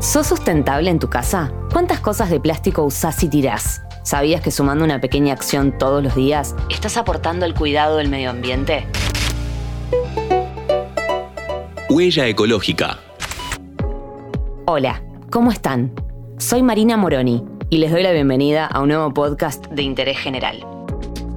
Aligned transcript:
¿Sos 0.00 0.26
sustentable 0.26 0.90
en 0.90 0.98
tu 0.98 1.08
casa? 1.08 1.52
¿Cuántas 1.72 2.00
cosas 2.00 2.28
de 2.28 2.40
plástico 2.40 2.82
usás 2.82 3.22
y 3.22 3.28
tirás? 3.28 3.82
¿Sabías 4.02 4.40
que 4.40 4.50
sumando 4.50 4.84
una 4.84 5.00
pequeña 5.00 5.32
acción 5.32 5.78
todos 5.78 6.02
los 6.02 6.14
días 6.14 6.56
estás 6.68 6.96
aportando 6.96 7.46
al 7.46 7.54
cuidado 7.54 7.98
del 7.98 8.08
medio 8.08 8.30
ambiente? 8.30 8.86
Huella 11.88 12.26
ecológica. 12.26 12.98
Hola, 14.66 15.02
¿cómo 15.30 15.52
están? 15.52 15.92
Soy 16.38 16.62
Marina 16.62 16.96
Moroni 16.96 17.44
y 17.70 17.78
les 17.78 17.92
doy 17.92 18.02
la 18.02 18.12
bienvenida 18.12 18.66
a 18.66 18.80
un 18.80 18.88
nuevo 18.88 19.14
podcast 19.14 19.66
de 19.68 19.82
interés 19.82 20.18
general. 20.18 20.66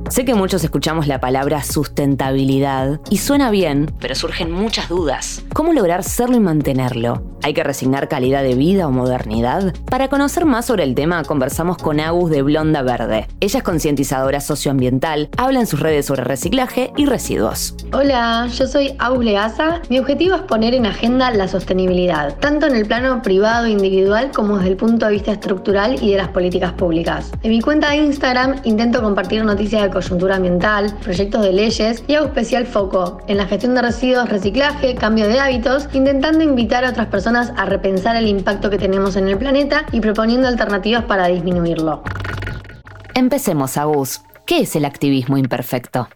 Sé 0.10 0.26
que 0.26 0.34
muchos 0.34 0.64
escuchamos 0.64 1.08
la 1.08 1.20
palabra 1.20 1.62
sustentabilidad 1.64 3.00
y 3.10 3.18
suena 3.18 3.52
bien, 3.52 3.94
pero 4.00 4.16
surgen 4.16 4.52
muchas 4.52 4.90
dudas. 4.90 5.44
¿Cómo 5.54 5.74
lograr 5.74 6.04
serlo 6.04 6.38
y 6.38 6.40
mantenerlo? 6.40 7.35
¿Hay 7.46 7.54
que 7.54 7.64
resignar 7.64 8.08
calidad 8.08 8.42
de 8.42 8.56
vida 8.56 8.88
o 8.88 8.92
modernidad? 8.92 9.72
Para 9.86 10.08
conocer 10.08 10.46
más 10.46 10.66
sobre 10.66 10.82
el 10.82 10.96
tema, 10.96 11.24
conversamos 11.26 11.78
con 11.78 12.00
Agus 12.00 12.32
de 12.32 12.42
Blonda 12.42 12.82
Verde. 12.82 13.28
Ella 13.40 13.60
es 13.60 13.64
concientizadora 13.64 14.42
socioambiental, 14.42 15.30
habla 15.38 15.60
en 15.60 15.68
sus 15.68 15.80
redes 15.80 16.08
sobre 16.08 16.24
reciclaje 16.24 16.92
y 16.98 17.06
residuos. 17.06 17.76
Hola, 17.94 18.48
yo 18.48 18.66
soy 18.66 18.96
Agus 18.98 19.24
Legaza. 19.24 19.80
Mi 19.90 20.00
objetivo 20.00 20.36
es 20.36 20.42
poner 20.42 20.74
en 20.74 20.88
agenda 20.88 21.30
la 21.30 21.48
sostenibilidad, 21.48 22.36
tanto 22.40 22.66
en 22.66 22.78
el 22.78 22.88
plano 22.88 23.22
privado 23.22 23.68
e 23.68 23.70
individual 23.70 24.32
como 24.34 24.58
desde 24.58 24.72
el 24.72 24.78
punto 24.78 25.06
de 25.06 25.12
vista 25.12 25.34
estructural 25.34 26.02
y 26.02 26.14
de 26.14 26.18
las 26.18 26.30
políticas 26.30 26.74
públicas. 26.74 27.32
En 27.44 27.52
mi 27.52 27.62
cuenta 27.62 27.92
de 27.92 27.98
Instagram 27.98 28.56
intento 28.64 29.04
compartir 29.04 29.46
noticias 29.46 29.84
de 29.84 29.92
coyuntura 29.92 30.38
ambiental, 30.38 30.98
proyectos 31.04 31.44
de 31.44 31.54
leyes 31.54 32.04
y 32.08 32.16
hago 32.16 32.26
especial 32.26 32.66
foco 32.66 33.20
en 33.28 33.38
la 33.38 33.46
gestión 33.46 33.76
de 33.76 33.84
residuos, 33.84 34.30
reciclaje, 34.30 34.96
cambio 34.96 35.28
de 35.28 35.40
hábitos, 35.40 35.88
intentando 35.94 36.44
invitar 36.44 36.84
a 36.84 36.90
otras 36.90 37.06
personas 37.06 37.35
a 37.36 37.66
repensar 37.66 38.16
el 38.16 38.28
impacto 38.28 38.70
que 38.70 38.78
tenemos 38.78 39.16
en 39.16 39.28
el 39.28 39.38
planeta 39.38 39.86
y 39.92 40.00
proponiendo 40.00 40.48
alternativas 40.48 41.04
para 41.04 41.28
disminuirlo. 41.28 42.02
Empecemos, 43.14 43.78
Agus. 43.78 44.22
¿Qué 44.46 44.62
es 44.62 44.76
el 44.76 44.86
activismo 44.86 45.38
imperfecto? 45.38 46.08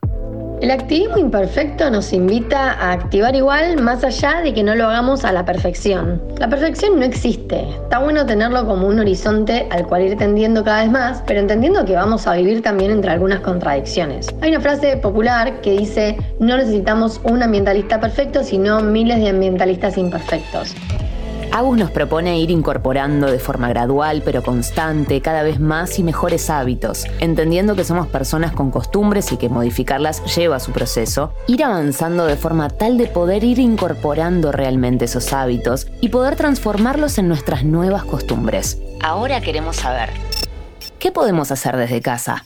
El 0.61 0.71
activismo 0.71 1.17
imperfecto 1.17 1.89
nos 1.89 2.11
invita 2.11 2.73
a 2.73 2.91
activar 2.91 3.33
igual 3.33 3.81
más 3.81 4.03
allá 4.03 4.41
de 4.43 4.53
que 4.53 4.61
no 4.61 4.75
lo 4.75 4.87
hagamos 4.87 5.23
a 5.23 5.31
la 5.31 5.45
perfección. 5.45 6.21
La 6.37 6.49
perfección 6.49 6.99
no 6.99 7.05
existe. 7.05 7.61
Está 7.83 7.99
bueno 7.99 8.25
tenerlo 8.25 8.65
como 8.67 8.85
un 8.85 8.99
horizonte 8.99 9.67
al 9.71 9.87
cual 9.87 10.01
ir 10.01 10.17
tendiendo 10.17 10.65
cada 10.65 10.81
vez 10.81 10.91
más, 10.91 11.23
pero 11.25 11.39
entendiendo 11.39 11.85
que 11.85 11.93
vamos 11.93 12.27
a 12.27 12.33
vivir 12.33 12.61
también 12.61 12.91
entre 12.91 13.09
algunas 13.09 13.39
contradicciones. 13.39 14.27
Hay 14.41 14.49
una 14.49 14.59
frase 14.59 14.97
popular 14.97 15.61
que 15.61 15.77
dice, 15.77 16.17
no 16.41 16.57
necesitamos 16.57 17.21
un 17.23 17.41
ambientalista 17.41 18.01
perfecto, 18.01 18.43
sino 18.43 18.81
miles 18.81 19.19
de 19.19 19.29
ambientalistas 19.29 19.97
imperfectos. 19.97 20.75
Agus 21.59 21.77
nos 21.77 21.91
propone 21.91 22.39
ir 22.39 22.51
incorporando 22.51 23.29
de 23.29 23.37
forma 23.37 23.67
gradual 23.67 24.21
pero 24.23 24.41
constante 24.41 25.19
cada 25.19 25.43
vez 25.43 25.59
más 25.59 25.99
y 25.99 26.03
mejores 26.03 26.49
hábitos, 26.49 27.03
entendiendo 27.19 27.75
que 27.75 27.83
somos 27.83 28.07
personas 28.07 28.53
con 28.53 28.71
costumbres 28.71 29.33
y 29.33 29.35
que 29.35 29.49
modificarlas 29.49 30.23
lleva 30.37 30.61
su 30.61 30.71
proceso, 30.71 31.33
ir 31.47 31.65
avanzando 31.65 32.27
de 32.27 32.37
forma 32.37 32.69
tal 32.69 32.97
de 32.97 33.07
poder 33.07 33.43
ir 33.43 33.59
incorporando 33.59 34.53
realmente 34.53 35.03
esos 35.03 35.33
hábitos 35.33 35.87
y 35.99 36.07
poder 36.07 36.37
transformarlos 36.37 37.17
en 37.17 37.27
nuestras 37.27 37.65
nuevas 37.65 38.05
costumbres. 38.05 38.79
Ahora 39.01 39.41
queremos 39.41 39.75
saber, 39.75 40.11
¿qué 40.97 41.11
podemos 41.11 41.51
hacer 41.51 41.75
desde 41.75 41.99
casa? 41.99 42.41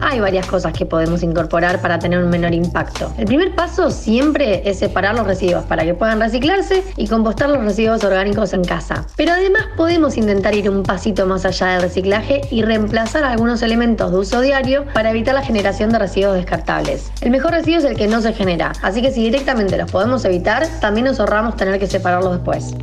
Hay 0.00 0.20
varias 0.20 0.46
cosas 0.46 0.72
que 0.72 0.86
podemos 0.86 1.22
incorporar 1.22 1.80
para 1.80 1.98
tener 1.98 2.22
un 2.22 2.30
menor 2.30 2.54
impacto. 2.54 3.12
El 3.18 3.26
primer 3.26 3.54
paso 3.54 3.90
siempre 3.90 4.68
es 4.68 4.78
separar 4.78 5.14
los 5.14 5.26
residuos 5.26 5.64
para 5.64 5.84
que 5.84 5.94
puedan 5.94 6.20
reciclarse 6.20 6.84
y 6.96 7.06
compostar 7.06 7.48
los 7.48 7.64
residuos 7.64 8.04
orgánicos 8.04 8.52
en 8.52 8.64
casa. 8.64 9.06
Pero 9.16 9.32
además 9.32 9.62
podemos 9.76 10.16
intentar 10.16 10.54
ir 10.54 10.70
un 10.70 10.82
pasito 10.82 11.26
más 11.26 11.44
allá 11.44 11.68
del 11.68 11.82
reciclaje 11.82 12.40
y 12.50 12.62
reemplazar 12.62 13.24
algunos 13.24 13.62
elementos 13.62 14.10
de 14.10 14.18
uso 14.18 14.40
diario 14.40 14.84
para 14.92 15.10
evitar 15.10 15.34
la 15.34 15.42
generación 15.42 15.90
de 15.90 15.98
residuos 15.98 16.34
descartables. 16.34 17.10
El 17.20 17.30
mejor 17.30 17.52
residuo 17.52 17.78
es 17.78 17.84
el 17.84 17.96
que 17.96 18.06
no 18.06 18.20
se 18.20 18.32
genera, 18.32 18.72
así 18.82 19.02
que 19.02 19.10
si 19.10 19.22
directamente 19.22 19.76
los 19.76 19.90
podemos 19.90 20.24
evitar, 20.24 20.66
también 20.80 21.06
nos 21.06 21.20
ahorramos 21.20 21.56
tener 21.56 21.78
que 21.78 21.86
separarlos 21.86 22.32
después. 22.34 22.74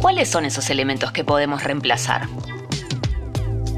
¿Cuáles 0.00 0.28
son 0.28 0.44
esos 0.44 0.68
elementos 0.70 1.12
que 1.12 1.24
podemos 1.24 1.62
reemplazar? 1.62 2.22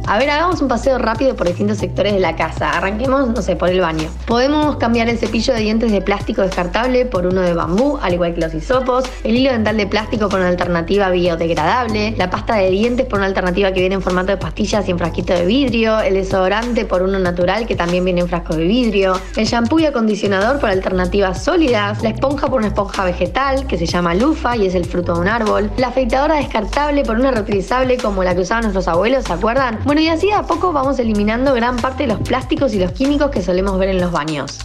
A 0.06 0.18
ver, 0.18 0.28
hagamos 0.28 0.60
un 0.60 0.68
paseo 0.68 0.98
rápido 0.98 1.34
por 1.34 1.46
distintos 1.46 1.78
sectores 1.78 2.12
de 2.12 2.20
la 2.20 2.36
casa. 2.36 2.70
Arranquemos, 2.70 3.26
no 3.28 3.40
sé, 3.40 3.56
por 3.56 3.70
el 3.70 3.80
baño. 3.80 4.10
Podemos 4.26 4.76
cambiar 4.76 5.08
el 5.08 5.16
cepillo 5.16 5.54
de 5.54 5.60
dientes 5.60 5.90
de 5.90 6.02
plástico 6.02 6.42
descartable 6.42 7.06
por 7.06 7.26
uno 7.26 7.40
de 7.40 7.54
bambú, 7.54 7.98
al 8.02 8.12
igual 8.12 8.34
que 8.34 8.42
los 8.42 8.52
hisopos, 8.52 9.04
el 9.24 9.34
hilo 9.34 9.50
dental 9.50 9.78
de 9.78 9.86
plástico 9.86 10.28
por 10.28 10.40
una 10.40 10.50
alternativa 10.50 11.08
biodegradable, 11.08 12.14
la 12.18 12.28
pasta 12.28 12.56
de 12.56 12.68
dientes 12.68 13.06
por 13.06 13.18
una 13.18 13.26
alternativa 13.26 13.72
que 13.72 13.80
viene 13.80 13.94
en 13.94 14.02
formato 14.02 14.26
de 14.32 14.36
pastillas 14.36 14.86
y 14.86 14.90
en 14.90 14.98
frasquito 14.98 15.32
de 15.32 15.46
vidrio, 15.46 15.98
el 16.00 16.14
desodorante 16.14 16.84
por 16.84 17.02
uno 17.02 17.18
natural 17.18 17.66
que 17.66 17.74
también 17.74 18.04
viene 18.04 18.20
en 18.20 18.28
frasco 18.28 18.54
de 18.56 18.64
vidrio, 18.64 19.18
el 19.36 19.46
shampoo 19.46 19.78
y 19.78 19.86
acondicionador 19.86 20.60
por 20.60 20.68
alternativas 20.68 21.42
sólidas, 21.42 22.02
la 22.02 22.10
esponja 22.10 22.48
por 22.48 22.58
una 22.58 22.68
esponja 22.68 23.04
vegetal 23.04 23.66
que 23.66 23.78
se 23.78 23.86
llama 23.86 24.14
lufa 24.14 24.54
y 24.54 24.66
es 24.66 24.74
el 24.74 24.84
fruto 24.84 25.14
de 25.14 25.20
un 25.20 25.28
árbol, 25.28 25.70
la 25.78 25.88
afeitadora 25.88 26.34
descartable 26.34 27.04
por 27.04 27.16
una 27.16 27.30
reutilizable 27.30 27.96
como 27.96 28.22
la 28.22 28.34
que 28.34 28.42
usaban 28.42 28.64
nuestros 28.64 28.86
abuelos, 28.86 29.24
¿se 29.24 29.32
acuerdan? 29.32 29.78
Bueno, 29.84 29.93
y 30.00 30.08
así 30.08 30.30
a 30.30 30.42
poco 30.42 30.72
vamos 30.72 30.98
eliminando 30.98 31.54
gran 31.54 31.76
parte 31.76 32.04
de 32.04 32.08
los 32.08 32.20
plásticos 32.20 32.74
y 32.74 32.78
los 32.78 32.92
químicos 32.92 33.30
que 33.30 33.42
solemos 33.42 33.78
ver 33.78 33.90
en 33.90 34.00
los 34.00 34.10
baños. 34.10 34.58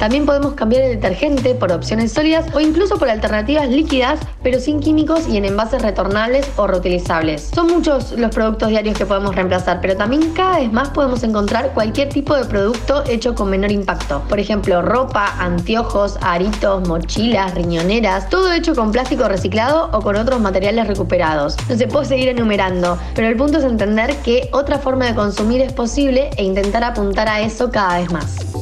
También 0.00 0.24
podemos 0.24 0.54
cambiar 0.54 0.84
el 0.84 0.92
detergente 0.92 1.54
por 1.54 1.70
opciones 1.72 2.12
sólidas 2.12 2.46
o 2.54 2.60
incluso 2.60 2.96
por 2.96 3.10
alternativas 3.10 3.68
líquidas, 3.68 4.18
pero 4.42 4.58
sin 4.58 4.80
químicos 4.80 5.28
y 5.28 5.36
en 5.36 5.44
envases 5.44 5.82
retornables 5.82 6.48
o 6.56 6.66
reutilizables. 6.66 7.50
Son 7.54 7.66
muchos 7.66 8.12
los 8.12 8.34
productos 8.34 8.70
diarios 8.70 8.96
que 8.96 9.04
podemos 9.04 9.34
reemplazar, 9.34 9.82
pero 9.82 9.98
también 9.98 10.32
cada 10.32 10.60
vez 10.60 10.72
más 10.72 10.88
podemos 10.88 11.22
encontrar 11.22 11.74
cualquier 11.74 12.08
tipo 12.08 12.34
de 12.34 12.46
producto 12.46 13.04
hecho 13.06 13.34
con 13.34 13.50
menor 13.50 13.72
impacto. 13.72 14.22
Por 14.26 14.40
ejemplo, 14.40 14.80
ropa, 14.80 15.34
anteojos, 15.38 16.16
aritos, 16.22 16.88
mochilas, 16.88 17.54
riñoneras, 17.54 18.30
todo 18.30 18.50
hecho 18.54 18.74
con 18.74 18.92
plástico 18.92 19.28
reciclado 19.28 19.90
o 19.92 20.00
con 20.00 20.16
otros 20.16 20.40
materiales 20.40 20.86
recuperados. 20.86 21.58
No 21.68 21.76
se 21.76 21.86
puede 21.86 22.06
seguir 22.06 22.28
enumerando, 22.28 22.98
pero 23.14 23.28
el 23.28 23.36
punto 23.36 23.58
es 23.58 23.64
entender 23.64 24.16
que 24.24 24.48
otra 24.52 24.78
forma 24.78 25.04
de 25.04 25.14
consumir 25.14 25.60
es 25.60 25.74
posible 25.74 26.30
e 26.38 26.44
intentar 26.44 26.84
apuntar 26.84 27.28
a 27.28 27.42
eso 27.42 27.70
cada 27.70 27.98
vez 27.98 28.10
más. 28.10 28.59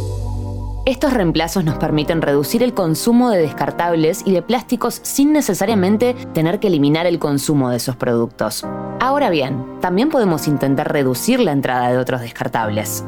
Estos 0.89 1.13
reemplazos 1.13 1.67
nos 1.67 1.77
permiten 1.77 2.23
reducir 2.23 2.63
el 2.63 2.73
consumo 2.73 3.29
de 3.29 3.43
descartables 3.43 4.23
y 4.25 4.33
de 4.33 4.41
plásticos 4.41 5.01
sin 5.03 5.35
necesariamente 5.35 6.15
tener 6.33 6.61
que 6.61 6.69
eliminar 6.69 7.05
el 7.05 7.19
consumo 7.19 7.69
de 7.69 7.77
esos 7.77 7.95
productos. 7.95 8.65
Ahora 8.99 9.29
bien, 9.29 9.67
también 9.83 10.09
podemos 10.09 10.49
intentar 10.49 10.91
reducir 10.91 11.41
la 11.41 11.53
entrada 11.53 11.91
de 11.91 11.99
otros 11.99 12.23
descartables. 12.23 13.05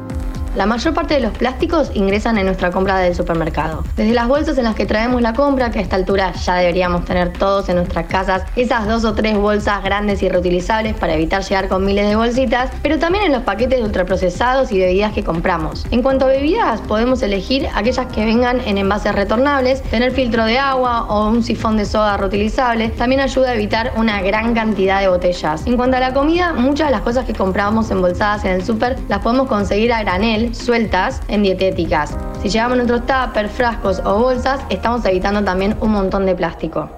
La 0.53 0.65
mayor 0.65 0.93
parte 0.93 1.13
de 1.13 1.21
los 1.21 1.31
plásticos 1.31 1.91
ingresan 1.93 2.37
en 2.37 2.45
nuestra 2.45 2.71
compra 2.71 2.97
del 2.97 3.15
supermercado. 3.15 3.85
Desde 3.95 4.13
las 4.13 4.27
bolsas 4.27 4.57
en 4.57 4.65
las 4.65 4.75
que 4.75 4.85
traemos 4.85 5.21
la 5.21 5.31
compra, 5.33 5.71
que 5.71 5.79
a 5.79 5.81
esta 5.81 5.95
altura 5.95 6.33
ya 6.33 6.55
deberíamos 6.55 7.05
tener 7.05 7.31
todos 7.31 7.69
en 7.69 7.77
nuestras 7.77 8.07
casas, 8.07 8.43
esas 8.57 8.85
dos 8.85 9.05
o 9.05 9.13
tres 9.13 9.37
bolsas 9.37 9.81
grandes 9.81 10.21
y 10.21 10.27
reutilizables 10.27 10.93
para 10.95 11.13
evitar 11.13 11.41
llegar 11.41 11.69
con 11.69 11.85
miles 11.85 12.09
de 12.09 12.17
bolsitas, 12.17 12.69
pero 12.83 12.99
también 12.99 13.23
en 13.23 13.31
los 13.31 13.43
paquetes 13.43 13.79
de 13.79 13.85
ultraprocesados 13.85 14.73
y 14.73 14.79
bebidas 14.79 15.13
que 15.13 15.23
compramos. 15.23 15.85
En 15.89 16.01
cuanto 16.01 16.25
a 16.25 16.27
bebidas, 16.27 16.81
podemos 16.81 17.21
elegir 17.21 17.69
aquellas 17.73 18.07
que 18.07 18.25
vengan 18.25 18.59
en 18.65 18.77
envases 18.77 19.15
retornables, 19.15 19.81
tener 19.83 20.11
filtro 20.11 20.43
de 20.43 20.59
agua 20.59 21.03
o 21.03 21.29
un 21.29 21.43
sifón 21.43 21.77
de 21.77 21.85
soda 21.85 22.17
reutilizable, 22.17 22.89
también 22.89 23.21
ayuda 23.21 23.51
a 23.51 23.55
evitar 23.55 23.93
una 23.95 24.21
gran 24.21 24.53
cantidad 24.53 24.99
de 24.99 25.07
botellas. 25.07 25.65
En 25.65 25.77
cuanto 25.77 25.95
a 25.95 26.01
la 26.01 26.13
comida, 26.13 26.51
muchas 26.51 26.87
de 26.87 26.91
las 26.91 27.01
cosas 27.01 27.23
que 27.23 27.33
compramos 27.33 27.89
embolsadas 27.89 28.43
en 28.43 28.51
el 28.51 28.65
súper 28.65 28.97
las 29.07 29.19
podemos 29.19 29.47
conseguir 29.47 29.93
a 29.93 30.03
granel 30.03 30.40
sueltas 30.53 31.21
en 31.27 31.43
dietéticas. 31.43 32.17
Si 32.41 32.49
llevamos 32.49 32.77
nuestros 32.77 33.01
tuppers, 33.05 33.51
frascos 33.51 34.01
o 34.03 34.19
bolsas, 34.19 34.61
estamos 34.69 35.05
evitando 35.05 35.43
también 35.43 35.75
un 35.79 35.91
montón 35.91 36.25
de 36.25 36.35
plástico. 36.35 36.89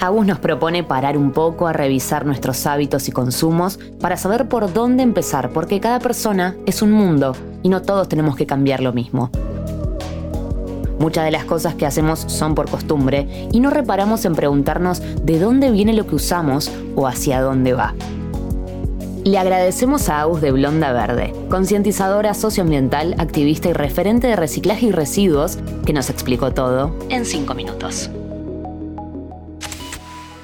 Agus 0.00 0.26
nos 0.26 0.38
propone 0.38 0.82
parar 0.82 1.18
un 1.18 1.30
poco 1.30 1.66
a 1.66 1.74
revisar 1.74 2.24
nuestros 2.24 2.66
hábitos 2.66 3.06
y 3.08 3.12
consumos 3.12 3.78
para 4.00 4.16
saber 4.16 4.48
por 4.48 4.72
dónde 4.72 5.02
empezar, 5.02 5.50
porque 5.50 5.78
cada 5.78 5.98
persona 5.98 6.56
es 6.64 6.80
un 6.80 6.90
mundo 6.90 7.36
y 7.62 7.68
no 7.68 7.82
todos 7.82 8.08
tenemos 8.08 8.34
que 8.34 8.46
cambiar 8.46 8.80
lo 8.80 8.94
mismo. 8.94 9.30
Muchas 10.98 11.24
de 11.24 11.30
las 11.30 11.44
cosas 11.44 11.74
que 11.74 11.86
hacemos 11.86 12.20
son 12.20 12.54
por 12.54 12.70
costumbre 12.70 13.48
y 13.52 13.60
no 13.60 13.70
reparamos 13.70 14.24
en 14.24 14.34
preguntarnos 14.34 15.02
de 15.22 15.38
dónde 15.38 15.70
viene 15.70 15.92
lo 15.92 16.06
que 16.06 16.14
usamos 16.14 16.70
o 16.94 17.06
hacia 17.06 17.40
dónde 17.40 17.72
va. 17.74 17.94
Le 19.24 19.36
agradecemos 19.38 20.08
a 20.08 20.22
Agus 20.22 20.40
de 20.40 20.50
Blonda 20.50 20.92
Verde, 20.92 21.34
concientizadora 21.50 22.32
socioambiental, 22.32 23.14
activista 23.18 23.68
y 23.68 23.74
referente 23.74 24.28
de 24.28 24.36
reciclaje 24.36 24.86
y 24.86 24.92
residuos, 24.92 25.58
que 25.84 25.92
nos 25.92 26.08
explicó 26.08 26.52
todo 26.52 26.96
en 27.10 27.26
cinco 27.26 27.54
minutos. 27.54 28.10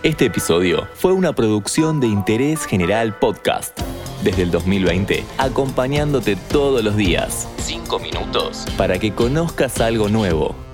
Este 0.02 0.26
episodio 0.26 0.86
fue 0.94 1.12
una 1.12 1.32
producción 1.32 2.00
de 2.00 2.08
Interés 2.08 2.66
General 2.66 3.18
Podcast. 3.18 3.80
Desde 4.22 4.42
el 4.42 4.50
2020, 4.50 5.24
acompañándote 5.38 6.36
todos 6.36 6.84
los 6.84 6.96
días. 6.96 7.48
Cinco 7.58 7.98
minutos. 7.98 8.66
Para 8.76 8.98
que 8.98 9.12
conozcas 9.12 9.80
algo 9.80 10.08
nuevo. 10.08 10.65